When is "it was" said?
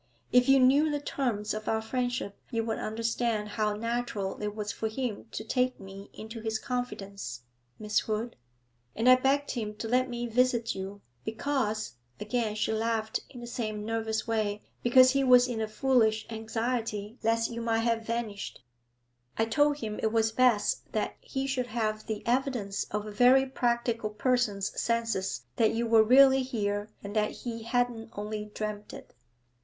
4.41-4.71, 20.01-20.31